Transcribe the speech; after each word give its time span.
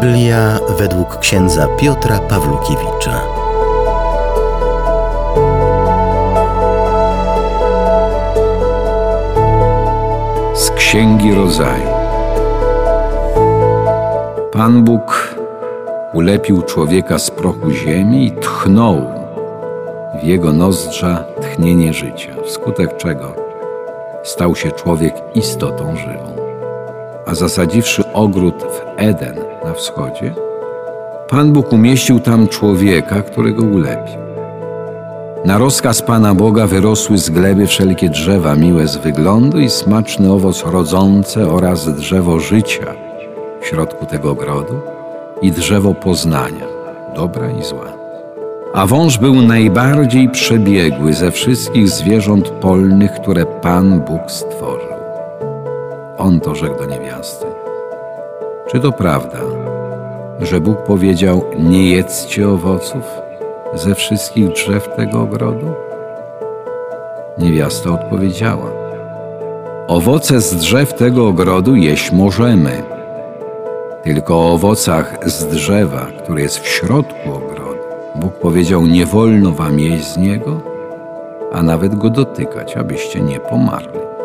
Biblia 0.00 0.58
według 0.78 1.18
księdza 1.18 1.68
Piotra 1.76 2.18
Pawlukiewicza. 2.18 3.20
Z 10.54 10.70
Księgi 10.70 11.34
Rodzaju. 11.34 11.88
Pan 14.52 14.84
Bóg 14.84 15.34
ulepił 16.12 16.62
człowieka 16.62 17.18
z 17.18 17.30
prochu 17.30 17.70
ziemi 17.70 18.26
i 18.26 18.32
tchnął 18.32 18.96
w 20.22 20.24
jego 20.24 20.52
nozdrza 20.52 21.24
tchnienie 21.42 21.92
życia, 21.92 22.32
wskutek 22.44 22.96
czego 22.96 23.34
stał 24.24 24.56
się 24.56 24.70
człowiek 24.70 25.14
istotą 25.34 25.96
żywą. 25.96 26.35
A 27.26 27.34
zasadziwszy 27.34 28.12
ogród 28.12 28.62
w 28.62 28.80
Eden 28.96 29.36
na 29.64 29.72
wschodzie, 29.72 30.34
Pan 31.28 31.52
Bóg 31.52 31.72
umieścił 31.72 32.20
tam 32.20 32.48
człowieka, 32.48 33.22
którego 33.22 33.62
ulepił. 33.62 34.26
Na 35.44 35.58
rozkaz 35.58 36.02
Pana 36.02 36.34
Boga 36.34 36.66
wyrosły 36.66 37.18
z 37.18 37.30
gleby 37.30 37.66
wszelkie 37.66 38.08
drzewa 38.08 38.54
miłe 38.54 38.88
z 38.88 38.96
wyglądu 38.96 39.60
i 39.60 39.70
smaczny 39.70 40.32
owoc 40.32 40.64
rodzące 40.66 41.48
oraz 41.48 41.96
drzewo 41.96 42.40
życia 42.40 42.86
w 43.60 43.66
środku 43.66 44.06
tego 44.06 44.30
ogrodu 44.30 44.80
i 45.42 45.52
drzewo 45.52 45.94
poznania, 45.94 46.66
dobra 47.16 47.50
i 47.50 47.64
zła. 47.64 47.92
A 48.74 48.86
wąż 48.86 49.18
był 49.18 49.34
najbardziej 49.34 50.28
przebiegły 50.28 51.14
ze 51.14 51.30
wszystkich 51.30 51.88
zwierząt 51.88 52.48
polnych, 52.48 53.12
które 53.12 53.46
Pan 53.46 54.00
Bóg 54.00 54.30
stworzył. 54.30 54.85
On 56.26 56.40
to 56.40 56.54
rzekł 56.54 56.78
do 56.78 56.86
niewiasty. 56.86 57.46
Czy 58.68 58.80
to 58.80 58.92
prawda, 58.92 59.38
że 60.40 60.60
Bóg 60.60 60.78
powiedział: 60.82 61.44
Nie 61.58 61.90
jedzcie 61.90 62.48
owoców 62.48 63.04
ze 63.74 63.94
wszystkich 63.94 64.48
drzew 64.48 64.88
tego 64.96 65.20
ogrodu? 65.20 65.66
Niewiasta 67.38 67.90
odpowiedziała: 67.90 68.70
Owoce 69.88 70.40
z 70.40 70.56
drzew 70.56 70.94
tego 70.94 71.28
ogrodu 71.28 71.76
jeść 71.76 72.12
możemy, 72.12 72.82
tylko 74.02 74.34
o 74.36 74.52
owocach 74.52 75.18
z 75.26 75.46
drzewa, 75.46 76.06
które 76.22 76.42
jest 76.42 76.58
w 76.58 76.68
środku 76.68 77.34
ogrodu, 77.34 77.82
Bóg 78.14 78.32
powiedział: 78.32 78.86
Nie 78.86 79.06
wolno 79.06 79.52
wam 79.52 79.80
jeść 79.80 80.04
z 80.04 80.16
niego, 80.16 80.60
a 81.52 81.62
nawet 81.62 81.94
go 81.94 82.10
dotykać, 82.10 82.76
abyście 82.76 83.20
nie 83.20 83.40
pomarli. 83.40 84.15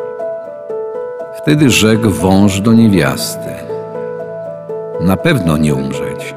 Wtedy 1.36 1.70
rzekł 1.70 2.10
wąż 2.10 2.62
do 2.62 2.74
niewiasty: 2.74 3.50
Na 5.02 5.18
pewno 5.18 5.58
nie 5.58 5.76
umrzeć, 5.76 6.36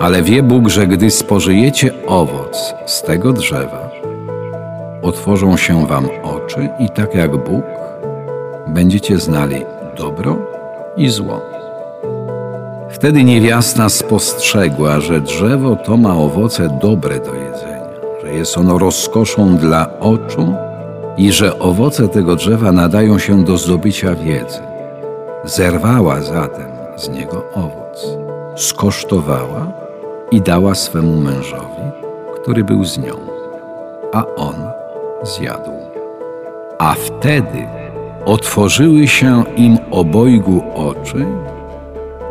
ale 0.00 0.22
wie 0.22 0.42
Bóg, 0.42 0.68
że 0.68 0.86
gdy 0.86 1.10
spożyjecie 1.10 1.90
owoc 2.06 2.74
z 2.86 3.02
tego 3.02 3.32
drzewa, 3.32 3.90
otworzą 5.02 5.56
się 5.56 5.86
wam 5.86 6.08
oczy 6.22 6.68
i 6.78 6.90
tak 6.90 7.14
jak 7.14 7.36
Bóg 7.36 7.64
będziecie 8.66 9.18
znali 9.18 9.64
dobro 9.96 10.36
i 10.96 11.08
zło. 11.08 11.40
Wtedy 12.90 13.24
niewiasta 13.24 13.88
spostrzegła, 13.88 15.00
że 15.00 15.20
drzewo 15.20 15.76
to 15.76 15.96
ma 15.96 16.16
owoce 16.16 16.78
dobre 16.82 17.20
do 17.20 17.34
jedzenia, 17.34 17.88
że 18.22 18.32
jest 18.32 18.58
ono 18.58 18.78
rozkoszą 18.78 19.56
dla 19.56 19.98
oczu 20.00 20.54
i 21.18 21.32
że 21.32 21.58
owoce 21.58 22.08
tego 22.08 22.36
drzewa 22.36 22.72
nadają 22.72 23.18
się 23.18 23.44
do 23.44 23.58
zdobycia 23.58 24.14
wiedzy. 24.14 24.58
Zerwała 25.44 26.20
zatem 26.20 26.68
z 26.96 27.08
niego 27.08 27.44
owoc, 27.54 28.06
skosztowała 28.56 29.72
i 30.30 30.40
dała 30.40 30.74
swemu 30.74 31.16
mężowi, 31.16 31.82
który 32.42 32.64
był 32.64 32.84
z 32.84 32.98
nią, 32.98 33.14
a 34.12 34.24
on 34.36 34.54
zjadł. 35.22 35.70
A 36.78 36.94
wtedy 36.94 37.66
otworzyły 38.24 39.08
się 39.08 39.44
im 39.56 39.78
obojgu 39.90 40.62
oczy 40.74 41.26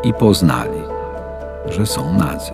i 0.04 0.14
poznali, 0.14 0.82
że 1.70 1.86
są 1.86 2.14
nadzy. 2.14 2.52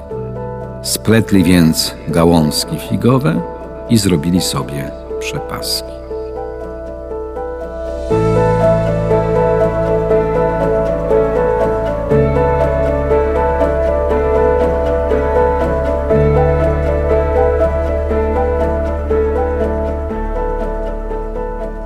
Spletli 0.81 1.43
więc 1.43 1.95
gałązki 2.07 2.77
figowe 2.77 3.41
i 3.89 3.97
zrobili 3.97 4.41
sobie 4.41 4.91
przepaski. 5.19 5.93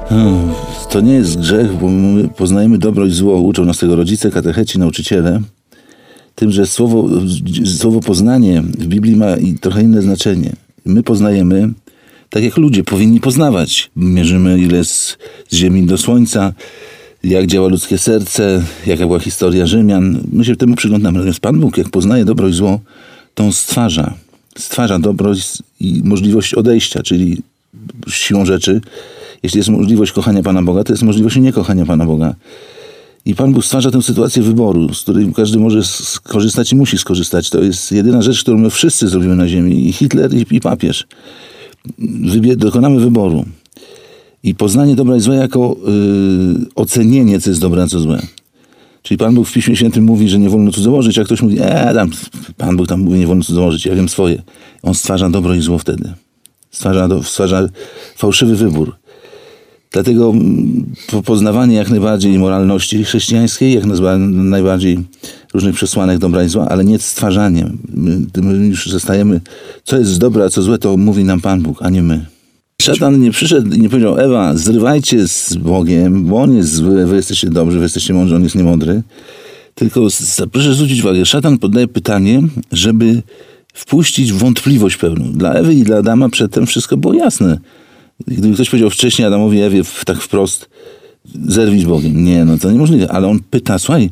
Hmm, 0.10 0.54
To 0.90 1.02
nie 1.02 1.14
jest 1.14 1.40
grzech, 1.40 1.78
bo 1.78 1.90
my 1.90 2.28
poznajemy 2.28 2.78
dobro 2.78 3.06
i 3.06 3.12
zło. 3.12 3.42
Uczą 3.42 3.66
nas 3.66 3.78
tego 3.78 3.96
rodzice, 3.96 4.32
katecheci, 4.32 4.80
nauczyciele. 4.80 5.42
Tym, 6.36 6.52
że 6.52 6.68
słowo, 6.68 7.10
słowo 7.66 8.00
poznanie 8.00 8.62
w 8.62 8.88
Biblii 8.88 9.16
ma 9.16 9.26
trochę 9.62 9.82
inne 9.82 10.02
znaczenie. 10.02 10.54
My 10.86 11.04
poznajemy 11.04 11.70
tak, 12.30 12.44
jak 12.44 12.58
ludzie 12.58 12.84
powinni 12.84 13.20
poznawać. 13.20 13.92
Mierzymy, 13.96 14.60
ile 14.60 14.84
z, 14.84 15.18
z 15.50 15.56
ziemi 15.56 15.86
do 15.86 15.98
słońca, 15.98 16.54
jak 17.24 17.48
działa 17.48 17.68
ludzkie 17.68 17.98
serce, 17.98 18.64
jaka 18.86 19.06
była 19.08 19.20
historia 19.20 19.68
Rzymian. 19.68 20.20
My 20.32 20.46
się 20.46 20.56
temu 20.56 20.76
przyglądamy. 20.76 21.18
Natomiast 21.18 21.40
Pan 21.40 21.60
Bóg, 21.60 21.78
jak 21.78 21.90
poznaje 21.90 22.26
dobro 22.26 22.48
i 22.48 22.54
zło, 22.54 22.80
to 23.36 23.44
on 23.44 23.54
stwarza. 23.54 24.14
Stwarza 24.58 25.00
dobro 25.00 25.34
i 25.80 26.02
możliwość 26.04 26.54
odejścia, 26.54 27.04
czyli 27.04 27.42
siłą 28.10 28.46
rzeczy 28.46 28.82
jeśli 29.44 29.58
jest 29.58 29.70
możliwość 29.70 30.12
kochania 30.12 30.44
Pana 30.44 30.64
Boga, 30.64 30.84
to 30.84 30.94
jest 30.94 31.04
możliwość 31.04 31.36
niekochania 31.36 31.86
Pana 31.86 32.06
Boga. 32.06 32.36
I 33.26 33.36
Pan 33.36 33.54
Bóg 33.54 33.66
stwarza 33.66 33.92
tę 33.92 34.02
sytuację 34.02 34.44
wyboru, 34.44 34.94
z 34.94 35.02
której 35.02 35.34
każdy 35.34 35.60
może 35.60 35.84
skorzystać 35.84 36.72
i 36.72 36.76
musi 36.76 36.98
skorzystać. 36.98 37.50
To 37.50 37.64
jest 37.64 37.92
jedyna 37.92 38.22
rzecz, 38.22 38.42
którą 38.42 38.58
my 38.58 38.70
wszyscy 38.70 39.08
zrobimy 39.08 39.36
na 39.36 39.48
ziemi, 39.48 39.88
i 39.88 39.94
Hitler, 39.94 40.34
i, 40.34 40.46
i 40.52 40.62
papież. 40.62 41.08
Wybie 42.26 42.56
dokonamy 42.56 43.00
wyboru. 43.00 43.46
I 44.44 44.56
poznanie 44.56 44.96
dobra 44.96 45.16
i 45.16 45.20
zła 45.20 45.36
jako 45.36 45.76
yy, 45.86 46.66
ocenienie, 46.76 47.42
co 47.42 47.50
jest 47.50 47.62
dobre, 47.62 47.84
a 47.84 47.88
co 47.88 48.00
złe. 48.00 48.22
Czyli 49.02 49.18
Pan 49.18 49.36
Bóg 49.36 49.48
w 49.48 49.54
Piśmie 49.54 49.76
Świętym 49.76 50.04
mówi, 50.04 50.30
że 50.30 50.40
nie 50.40 50.50
wolno 50.50 50.72
cudzołożyć, 50.72 51.18
a 51.18 51.24
ktoś 51.24 51.42
mówi, 51.42 51.58
e, 51.62 51.94
tam, 51.94 52.10
Pan 52.58 52.78
Bóg 52.78 52.88
tam 52.88 53.02
mówi, 53.02 53.20
nie 53.20 53.28
wolno 53.28 53.44
cudzołożyć, 53.44 53.86
ja 53.86 53.96
wiem 53.96 54.10
swoje. 54.10 54.42
On 54.84 54.96
stwarza 54.96 55.30
dobro 55.30 55.56
i 55.56 55.62
zło 55.62 55.78
wtedy. 55.78 56.14
Stwarza, 56.72 57.10
stwarza 57.24 57.70
fałszywy 58.16 58.56
wybór. 58.56 58.96
Dlatego 59.98 60.34
poznawanie 61.26 61.76
jak 61.76 61.90
najbardziej 61.90 62.40
moralności 62.40 63.04
chrześcijańskiej, 63.04 63.74
jak 63.74 63.84
najbardziej 64.30 65.00
różnych 65.54 65.76
przesłanek 65.76 66.18
dobra 66.18 66.44
i 66.44 66.50
zła, 66.50 66.70
ale 66.70 66.86
nie 66.86 67.00
stwarzanie. 67.00 67.70
My, 67.94 68.68
już 68.68 68.90
zostajemy, 68.90 69.42
co 69.84 69.98
jest 69.98 70.20
dobre, 70.20 70.44
a 70.44 70.50
co 70.50 70.62
złe, 70.62 70.78
to 70.78 70.98
mówi 70.98 71.24
nam 71.24 71.42
Pan 71.42 71.62
Bóg, 71.62 71.82
a 71.82 71.90
nie 71.90 72.02
my. 72.02 72.26
Szatan 72.82 73.20
nie 73.20 73.32
przyszedł 73.32 73.76
i 73.76 73.80
nie 73.80 73.90
powiedział, 73.90 74.18
Ewa, 74.18 74.56
zrywajcie 74.56 75.28
z 75.28 75.56
Bogiem, 75.56 76.26
bo 76.26 76.38
On 76.38 76.56
jest 76.56 76.74
zły, 76.74 77.06
wy 77.06 77.16
jesteście 77.16 77.50
dobrzy, 77.50 77.78
wy 77.78 77.84
jesteście 77.84 78.14
mądrzy, 78.14 78.36
On 78.36 78.44
jest 78.44 78.56
niemądry. 78.56 79.04
Tylko 79.76 80.08
proszę 80.52 80.74
zwrócić 80.74 81.02
uwagę, 81.02 81.26
szatan 81.26 81.58
podaje 81.58 81.88
pytanie, 81.88 82.42
żeby 82.72 83.22
wpuścić 83.74 84.34
wątpliwość 84.34 84.98
pewną. 84.98 85.32
Dla 85.32 85.54
Ewy 85.54 85.74
i 85.74 85.84
dla 85.84 85.98
Adama 85.98 86.30
przedtem 86.30 86.68
wszystko 86.68 86.98
było 86.98 87.14
jasne. 87.14 87.60
Gdyby 88.28 88.54
ktoś 88.54 88.70
powiedział 88.70 88.90
wcześniej 88.90 89.28
Adamowi 89.28 89.62
Ewie 89.62 89.82
tak 90.06 90.22
wprost, 90.22 90.70
zerwij 91.48 91.80
z 91.80 91.86
Bogiem. 91.86 92.26
Nie, 92.26 92.46
no 92.46 92.58
to 92.58 92.72
niemożliwe. 92.72 93.12
Ale 93.12 93.28
on 93.28 93.40
pyta, 93.50 93.80
słuchaj, 93.80 94.10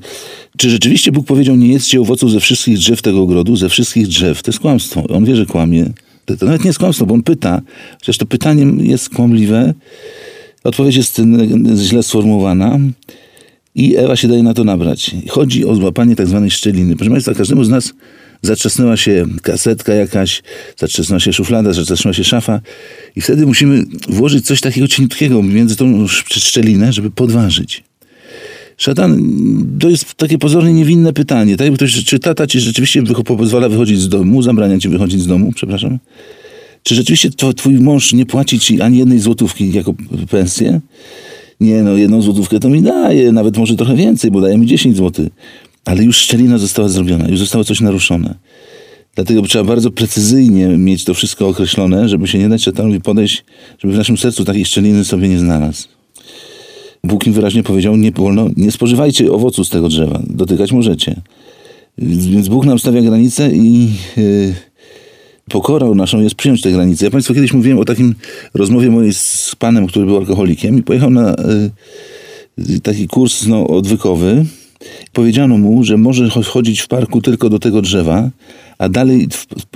czy 0.58 0.70
rzeczywiście 0.70 1.12
Bóg 1.12 1.26
powiedział, 1.26 1.56
nie 1.56 1.68
jedzcie 1.68 2.02
owoców 2.02 2.32
ze 2.32 2.40
wszystkich 2.40 2.78
drzew 2.78 3.02
tego 3.02 3.22
ogrodu, 3.22 3.56
ze 3.56 3.70
wszystkich 3.70 4.08
drzew? 4.08 4.44
To 4.44 4.52
jest 4.52 4.60
kłamstwo. 4.60 5.04
On 5.08 5.26
wie, 5.26 5.36
że 5.36 5.46
kłamie. 5.46 5.90
To, 6.26 6.38
to 6.38 6.46
nawet 6.46 6.62
nie 6.62 6.68
jest 6.68 6.80
kłamstwo, 6.80 7.06
bo 7.06 7.14
on 7.14 7.24
pyta. 7.24 7.62
Chociaż 8.00 8.18
to 8.18 8.26
pytanie 8.26 8.84
jest 8.84 9.10
kłamliwe. 9.10 9.74
Odpowiedź 10.64 10.96
jest 10.96 11.22
źle 11.76 12.04
sformułowana. 12.04 12.80
I 13.76 13.96
Ewa 13.96 14.16
się 14.16 14.28
daje 14.28 14.44
na 14.44 14.54
to 14.54 14.64
nabrać. 14.64 15.16
Chodzi 15.30 15.66
o 15.66 15.76
złapanie 15.76 16.16
tak 16.16 16.28
zwanej 16.28 16.52
szczeliny. 16.52 16.96
Proszę 16.96 17.12
Państwa, 17.12 17.34
każdemu 17.34 17.64
z 17.64 17.70
nas 17.70 17.94
zatrzasnęła 18.46 18.98
się 18.98 19.26
kasetka 19.42 19.94
jakaś, 19.94 20.44
zatrzasnęła 20.78 21.20
się 21.20 21.34
szuflada, 21.34 21.74
zatrzasnęła 21.74 22.14
się 22.14 22.24
szafa 22.24 22.62
i 23.16 23.22
wtedy 23.22 23.46
musimy 23.46 23.84
włożyć 24.10 24.46
coś 24.46 24.62
takiego 24.62 24.88
cieniutkiego 24.88 25.44
między 25.44 25.76
tą 25.76 26.08
szczelinę, 26.08 26.94
żeby 26.94 27.12
podważyć. 27.12 27.84
Szatan, 28.78 29.22
to 29.80 29.90
jest 29.90 30.14
takie 30.14 30.38
pozornie 30.38 30.74
niewinne 30.74 31.14
pytanie. 31.14 31.58
Tak 31.58 31.74
ktoś, 31.74 32.04
czy 32.04 32.20
tata 32.20 32.48
ci 32.48 32.60
rzeczywiście 32.60 33.04
pozwala 33.38 33.70
wychodzić 33.70 34.02
z 34.02 34.10
domu, 34.10 34.42
zabrania 34.42 34.80
ci 34.80 34.90
wychodzić 34.90 35.22
z 35.22 35.28
domu, 35.28 35.52
przepraszam? 35.56 36.00
Czy 36.84 36.96
rzeczywiście 36.96 37.30
twój 37.56 37.74
mąż 37.74 38.14
nie 38.14 38.26
płaci 38.26 38.60
ci 38.60 38.82
ani 38.82 38.98
jednej 38.98 39.20
złotówki 39.20 39.74
jako 39.74 39.94
pensję? 40.30 40.82
Nie, 41.60 41.84
no 41.84 41.98
jedną 41.98 42.22
złotówkę 42.22 42.60
to 42.60 42.70
mi 42.70 42.82
daje, 42.82 43.32
nawet 43.32 43.58
może 43.58 43.76
trochę 43.76 43.96
więcej, 43.96 44.32
bo 44.32 44.42
daje 44.42 44.58
mi 44.58 44.68
10 44.68 44.98
złotych. 44.98 45.28
Ale 45.86 46.04
już 46.04 46.18
szczelina 46.18 46.58
została 46.58 46.90
zrobiona, 46.90 47.28
już 47.28 47.40
zostało 47.40 47.64
coś 47.64 47.82
naruszone. 47.82 48.36
Dlatego 49.16 49.42
trzeba 49.42 49.64
bardzo 49.64 49.92
precyzyjnie 49.92 50.68
mieć 50.68 51.04
to 51.04 51.14
wszystko 51.14 51.48
określone, 51.48 52.10
żeby 52.10 52.28
się 52.28 52.38
nie 52.38 52.50
dać 52.50 52.64
szatanowi 52.64 53.02
podejść, 53.02 53.46
żeby 53.80 53.94
w 53.94 53.98
naszym 53.98 54.18
sercu 54.18 54.46
takiej 54.46 54.66
szczeliny 54.66 55.06
sobie 55.06 55.30
nie 55.30 55.40
znalazł. 55.40 55.88
Bóg 57.04 57.28
im 57.28 57.34
wyraźnie 57.34 57.64
powiedział, 57.64 57.98
nie 57.98 58.12
wolno, 58.12 58.50
nie 58.58 58.72
spożywajcie 58.72 59.32
owocu 59.32 59.64
z 59.64 59.70
tego 59.70 59.90
drzewa, 59.90 60.22
dotykać 60.28 60.72
możecie. 60.72 61.22
Więc 61.98 62.48
Bóg 62.48 62.66
nam 62.66 62.80
stawia 62.80 63.02
granice 63.02 63.52
i 63.56 63.90
yy, 64.18 64.54
pokorą 65.50 65.96
naszą 65.96 66.22
jest 66.22 66.36
przyjąć 66.36 66.62
te 66.62 66.72
granice. 66.72 67.06
Ja 67.06 67.12
Państwu 67.12 67.34
kiedyś 67.34 67.54
mówiłem 67.54 67.80
o 67.80 67.86
takim 67.86 68.16
rozmowie 68.54 68.90
mojej 68.90 69.14
z 69.14 69.56
panem, 69.60 69.88
który 69.88 70.06
był 70.06 70.18
alkoholikiem 70.18 70.80
i 70.80 70.84
pojechał 70.84 71.10
na 71.10 71.36
yy, 72.58 72.80
taki 72.80 73.08
kurs 73.08 73.48
no, 73.48 73.68
odwykowy. 73.68 74.46
Powiedziano 75.14 75.58
mu, 75.58 75.84
że 75.84 75.98
może 75.98 76.30
chodzić 76.30 76.82
w 76.82 76.88
parku 76.88 77.22
tylko 77.22 77.50
do 77.50 77.60
tego 77.60 77.82
drzewa, 77.82 78.30
a 78.78 78.90
dalej 78.90 79.28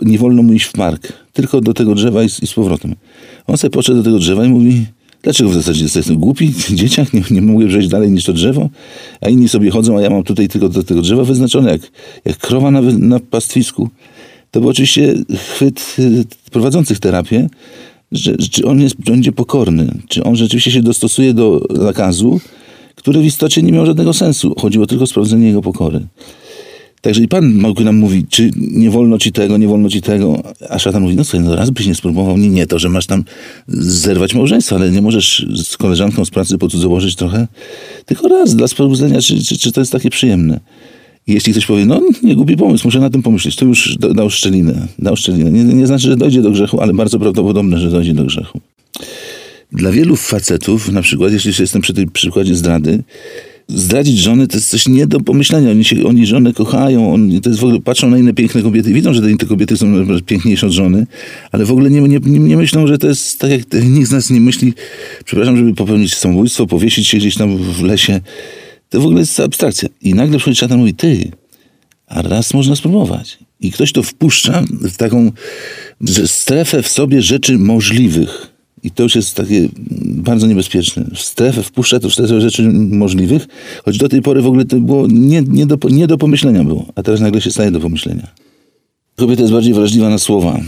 nie 0.02 0.18
wolno 0.18 0.44
mu 0.44 0.54
iść 0.54 0.66
w 0.66 0.72
park. 0.72 1.14
Tylko 1.34 1.62
do 1.62 1.74
tego 1.74 1.96
drzewa 1.96 2.24
i, 2.24 2.26
i 2.26 2.48
z 2.48 2.54
powrotem. 2.54 2.96
On 3.48 3.58
sobie 3.58 3.72
podszedł 3.72 3.98
do 3.98 4.04
tego 4.04 4.20
drzewa 4.20 4.46
i 4.46 4.50
mówi, 4.50 4.86
Dlaczego 5.22 5.50
w 5.50 5.54
zasadzie 5.54 5.84
jestem 5.84 6.18
głupi? 6.18 6.54
Dzieciak 6.70 7.14
nie, 7.14 7.24
nie 7.32 7.42
mogę 7.42 7.68
przejść 7.68 7.88
dalej 7.88 8.12
niż 8.12 8.24
to 8.24 8.34
drzewo, 8.34 8.70
a 9.22 9.30
inni 9.30 9.50
sobie 9.50 9.72
chodzą, 9.72 9.98
a 9.98 10.02
ja 10.02 10.10
mam 10.10 10.24
tutaj 10.24 10.48
tylko 10.48 10.70
do 10.70 10.84
tego 10.84 11.02
drzewa 11.02 11.24
wyznaczone, 11.24 11.72
jak, 11.72 11.82
jak 12.26 12.38
krowa 12.38 12.72
na, 12.72 12.82
na 12.82 13.20
pastwisku. 13.20 13.90
To 14.52 14.60
był 14.60 14.70
oczywiście 14.70 15.14
chwyt 15.54 15.96
y, 16.00 16.26
prowadzących 16.52 17.00
terapię, 17.00 17.50
że, 18.12 18.38
czy 18.38 18.66
on 18.66 18.82
jest, 18.82 18.96
będzie 18.96 19.32
pokorny, 19.32 19.92
czy 20.08 20.24
on 20.24 20.36
rzeczywiście 20.36 20.72
się 20.72 20.82
dostosuje 20.82 21.34
do 21.34 21.62
zakazu, 21.70 22.40
który 23.00 23.22
w 23.22 23.25
istocie 23.25 23.62
nie 23.62 23.72
miał 23.72 23.86
żadnego 23.86 24.13
sensu. 24.13 24.56
Chodziło 24.57 24.88
tylko 24.88 25.04
o 25.04 25.07
sprawdzenie 25.07 25.48
jego 25.48 25.62
pokory. 25.62 26.01
Także 27.01 27.24
i 27.24 27.28
Pan 27.28 27.54
mógł 27.54 27.84
nam 27.84 27.98
mówić, 27.98 28.25
czy 28.30 28.51
nie 28.57 28.90
wolno 28.90 29.18
ci 29.18 29.31
tego, 29.31 29.57
nie 29.57 29.68
wolno 29.68 29.90
ci 29.90 30.01
tego. 30.01 30.44
A 30.69 30.80
szatan 30.80 31.04
mówi, 31.04 31.16
no 31.16 31.24
słuchaj, 31.24 31.48
no 31.48 31.56
raz 31.56 31.69
byś 31.69 31.88
nie 31.88 31.96
spróbował, 31.96 32.38
nie, 32.38 32.50
nie 32.50 32.68
to, 32.68 32.80
że 32.80 32.90
masz 32.90 33.06
tam 33.06 33.24
zerwać 33.68 34.36
małżeństwo, 34.36 34.75
ale 34.75 34.92
nie 34.92 35.01
możesz 35.01 35.48
z 35.63 35.78
koleżanką 35.78 36.25
z 36.25 36.30
pracy 36.30 36.57
pocudzołożyć 36.57 37.16
trochę, 37.16 37.48
tylko 38.06 38.28
raz 38.28 38.56
dla 38.56 38.68
sprawdzenia, 38.68 39.22
czy, 39.22 39.44
czy, 39.44 39.57
czy 39.57 39.72
to 39.72 39.81
jest 39.81 39.92
takie 39.92 40.10
przyjemne. 40.10 40.60
I 41.28 41.34
jeśli 41.34 41.51
ktoś 41.51 41.66
powie, 41.66 41.86
no 41.86 42.01
nie 42.24 42.36
głupi 42.36 42.57
pomysł, 42.57 42.88
muszę 42.88 43.00
na 43.00 43.10
tym 43.10 43.22
pomyśleć, 43.22 43.56
to 43.56 43.66
już 43.66 43.98
dał 43.98 44.30
szczelinę. 44.30 44.88
Dał 45.00 45.16
szczelinę. 45.16 45.51
Nie, 45.51 45.63
nie 45.63 45.88
znaczy, 45.88 46.07
że 46.07 46.18
dojdzie 46.18 46.42
do 46.42 46.51
grzechu, 46.51 46.81
ale 46.81 46.94
bardzo 46.94 47.19
prawdopodobne, 47.19 47.80
że 47.80 47.90
dojdzie 47.90 48.13
do 48.13 48.24
grzechu. 48.24 48.60
Dla 49.71 49.92
wielu 49.92 50.16
facetów, 50.16 50.92
na 50.92 51.01
przykład, 51.01 51.33
jeśli 51.33 51.54
jestem 51.60 51.81
przy 51.81 51.94
tym 51.94 52.12
przykładzie 52.12 52.56
zdrady, 52.56 53.04
zdradzić 53.68 54.18
żony 54.18 54.48
to 54.48 54.57
jest 54.57 54.69
coś 54.69 54.88
nie 54.88 55.07
do 55.07 55.19
pomyślenia. 55.19 55.71
Oni, 55.71 55.83
się, 55.83 56.06
oni 56.06 56.25
żonę 56.25 56.54
kochają, 56.54 57.13
oni, 57.13 57.42
to 57.42 57.50
jest 57.50 57.62
w 57.62 57.63
ogóle, 57.63 57.81
patrzą 57.81 58.10
na 58.10 58.18
inne 58.18 58.33
piękne 58.33 58.62
kobiety, 58.62 58.94
widzą, 58.94 59.13
że 59.13 59.21
te 59.21 59.45
kobiety 59.45 59.77
są 59.77 59.88
piękniejsze 60.25 60.68
od 60.68 60.74
żony, 60.74 61.07
ale 61.51 61.66
w 61.66 61.71
ogóle 61.71 61.89
nie, 61.89 62.01
nie, 62.01 62.19
nie 62.19 62.57
myślą, 62.57 62.88
że 62.88 62.98
to 62.98 63.07
jest 63.07 63.39
tak, 63.39 63.51
jak 63.51 63.63
nikt 63.83 64.10
z 64.10 64.12
nas 64.12 64.30
nie 64.30 64.42
myśli, 64.42 64.74
przepraszam, 65.25 65.57
żeby 65.57 65.74
popełnić 65.74 66.15
samobójstwo, 66.15 66.68
powiesić 66.68 67.07
się 67.07 67.18
gdzieś 67.18 67.36
tam 67.36 67.57
w 67.57 67.83
lesie. 67.83 68.22
To 68.89 69.01
w 69.01 69.06
ogóle 69.06 69.19
jest 69.19 69.39
abstrakcja. 69.39 69.89
I 70.01 70.13
nagle 70.13 70.38
przychodzi 70.38 70.60
szatan 70.60 70.77
i 70.77 70.81
mówi, 70.81 70.94
ty, 70.94 71.31
a 72.07 72.22
raz 72.22 72.54
można 72.54 72.75
spróbować. 72.75 73.38
I 73.62 73.72
ktoś 73.72 73.92
to 73.92 74.04
wpuszcza 74.04 74.63
w 74.72 74.98
taką 74.98 75.31
strefę 76.25 76.83
w 76.83 76.88
sobie 76.88 77.22
rzeczy 77.22 77.57
możliwych. 77.57 78.59
I 78.84 78.92
to 78.92 79.04
już 79.04 79.16
jest 79.16 79.36
takie 79.36 79.70
bardzo 80.06 80.48
niebezpieczne. 80.48 81.06
W 81.16 81.20
strefę 81.20 81.64
wpuszcza 81.64 82.00
to 82.00 82.10
cztery 82.10 82.42
rzeczy 82.42 82.64
możliwych, 82.74 83.48
choć 83.86 83.98
do 83.98 84.10
tej 84.10 84.22
pory 84.22 84.42
w 84.42 84.48
ogóle 84.48 84.66
to 84.66 84.76
było 84.76 85.08
nie, 85.08 85.42
nie, 85.42 85.66
do, 85.66 85.78
nie 85.90 86.08
do 86.08 86.18
pomyślenia 86.18 86.64
było, 86.64 86.86
a 86.96 87.04
teraz 87.04 87.22
nagle 87.22 87.42
się 87.42 87.52
staje 87.52 87.72
do 87.72 87.80
pomyślenia. 87.80 88.28
Kobieta 89.16 89.42
jest 89.42 89.54
bardziej 89.54 89.74
wrażliwa 89.74 90.10
na 90.10 90.18
słowa. 90.18 90.60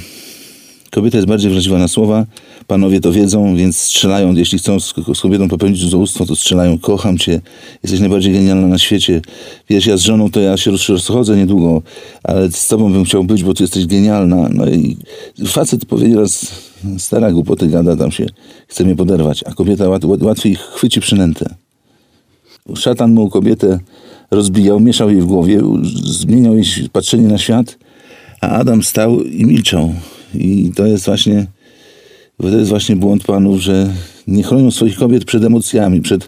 Kobieta 0.92 1.18
jest 1.18 1.28
bardziej 1.28 1.52
wrażliwa 1.52 1.78
na 1.78 1.88
słowa. 1.88 2.26
Panowie 2.68 3.00
to 3.00 3.12
wiedzą, 3.12 3.56
więc 3.56 3.78
strzelają. 3.78 4.34
Jeśli 4.34 4.60
chcą 4.60 4.80
z, 4.80 4.94
z 5.14 5.22
kobietą 5.22 5.50
popełnić 5.50 5.82
cudzołóstwo, 5.82 6.26
to 6.26 6.36
strzelają. 6.36 6.80
Kocham 6.80 7.18
cię. 7.18 7.42
Jesteś 7.84 8.00
najbardziej 8.00 8.34
genialna 8.34 8.68
na 8.68 8.78
świecie. 8.78 9.22
Wiesz, 9.70 9.86
ja 9.86 9.98
z 9.98 10.02
żoną 10.02 10.32
to 10.32 10.40
ja 10.40 10.58
się 10.58 10.72
rozchodzę 10.72 11.38
niedługo, 11.38 11.82
ale 12.24 12.52
z 12.52 12.68
tobą 12.68 12.94
bym 12.94 13.06
chciał 13.06 13.24
być, 13.24 13.44
bo 13.44 13.54
ty 13.54 13.64
jesteś 13.64 13.86
genialna. 13.86 14.50
No 14.54 14.66
i 14.70 14.98
facet 15.48 15.86
powiedział 15.86 16.22
raz, 16.22 16.52
stara 16.98 17.32
głupoty 17.32 17.68
gada, 17.68 17.96
tam 17.96 18.12
się 18.12 18.26
chce 18.68 18.84
mnie 18.84 18.96
poderwać, 18.96 19.44
a 19.48 19.54
kobieta 19.54 19.90
łat, 19.90 20.04
łatwiej 20.22 20.56
chwyci 20.56 21.00
przynętę. 21.00 21.56
Szatan 22.76 23.14
mu 23.14 23.30
kobietę 23.30 23.80
rozbijał, 24.32 24.80
mieszał 24.80 25.10
jej 25.10 25.22
w 25.22 25.26
głowie, 25.26 25.62
zmieniał 26.04 26.56
jej 26.56 26.66
patrzenie 26.92 27.28
na 27.28 27.38
świat, 27.38 27.78
a 28.42 28.50
Adam 28.50 28.84
stał 28.84 29.24
i 29.24 29.46
milczał. 29.46 29.94
I 30.36 30.72
to 30.76 30.86
jest 30.86 31.06
właśnie, 31.06 31.48
to 32.42 32.50
jest 32.50 32.70
właśnie 32.70 32.96
błąd 32.96 33.24
panów, 33.24 33.62
że 33.62 33.94
nie 34.28 34.44
chronią 34.44 34.72
swoich 34.72 34.98
kobiet 34.98 35.26
przed 35.26 35.44
emocjami, 35.44 36.02
przed 36.02 36.28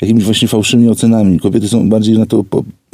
jakimiś 0.00 0.24
właśnie 0.24 0.48
fałszywymi 0.48 0.88
ocenami. 0.88 1.40
Kobiety 1.40 1.68
są 1.68 1.88
bardziej 1.88 2.18
na 2.18 2.26
to 2.26 2.44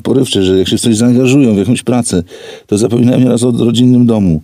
porywcze, 0.03 0.43
że 0.43 0.59
jak 0.59 0.69
się 0.69 0.79
w 0.79 0.81
coś 0.81 0.97
zaangażują, 0.97 1.55
w 1.55 1.59
jakąś 1.59 1.83
pracę, 1.83 2.23
to 2.67 2.79
zapominają 2.79 3.21
nieraz 3.21 3.43
o 3.43 3.51
rodzinnym 3.51 4.07
domu. 4.07 4.41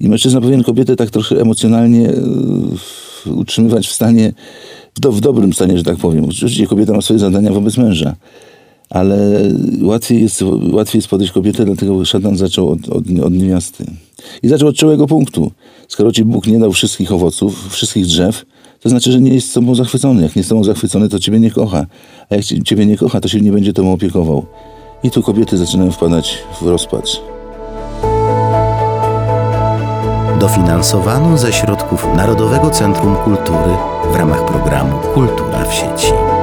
I 0.00 0.08
mężczyzna 0.08 0.40
powinien 0.40 0.62
kobietę 0.62 0.96
tak 0.96 1.10
trochę 1.10 1.40
emocjonalnie 1.40 2.08
e, 2.08 3.30
utrzymywać 3.30 3.88
w 3.88 3.92
stanie, 3.92 4.32
w, 4.94 5.00
do, 5.00 5.12
w 5.12 5.20
dobrym 5.20 5.52
stanie, 5.52 5.78
że 5.78 5.84
tak 5.84 5.96
powiem. 5.96 6.24
Oczywiście 6.24 6.66
kobieta 6.66 6.92
ma 6.92 7.02
swoje 7.02 7.18
zadania 7.18 7.52
wobec 7.52 7.76
męża, 7.76 8.16
ale 8.90 9.42
łatwiej 9.82 10.22
jest, 10.22 10.44
łatwiej 10.72 10.98
jest 10.98 11.08
podejść 11.08 11.32
kobietę, 11.32 11.64
dlatego 11.64 12.04
szatan 12.04 12.36
zaczął 12.36 12.70
od, 12.70 12.88
od, 12.88 13.04
od 13.24 13.32
niewiasty. 13.32 13.84
I 14.42 14.48
zaczął 14.48 14.68
od 14.68 14.76
czołego 14.76 15.06
punktu. 15.06 15.50
Skoro 15.88 16.12
ci 16.12 16.24
Bóg 16.24 16.46
nie 16.46 16.58
dał 16.58 16.72
wszystkich 16.72 17.12
owoców, 17.12 17.68
wszystkich 17.72 18.06
drzew, 18.06 18.44
to 18.80 18.88
znaczy, 18.88 19.12
że 19.12 19.20
nie 19.20 19.34
jest 19.34 19.52
sobą 19.52 19.74
zachwycony. 19.74 20.22
Jak 20.22 20.36
nie 20.36 20.40
jest 20.40 20.48
sobą 20.48 20.64
zachwycony, 20.64 21.08
to 21.08 21.18
ciebie 21.18 21.40
nie 21.40 21.50
kocha. 21.50 21.86
A 22.30 22.34
jak 22.34 22.44
ciebie 22.44 22.86
nie 22.86 22.96
kocha, 22.96 23.20
to 23.20 23.28
się 23.28 23.40
nie 23.40 23.52
będzie 23.52 23.72
tobą 23.72 23.92
opiekował. 23.92 24.46
I 25.02 25.10
tu 25.10 25.22
kobiety 25.22 25.56
zaczynają 25.56 25.90
wpadać 25.90 26.38
w 26.62 26.66
rozpacz. 26.66 27.20
Dofinansowano 30.40 31.38
ze 31.38 31.52
środków 31.52 32.06
Narodowego 32.16 32.70
Centrum 32.70 33.16
Kultury 33.16 33.76
w 34.12 34.16
ramach 34.16 34.46
programu 34.46 34.98
Kultura 35.14 35.64
w 35.64 35.74
sieci. 35.74 36.37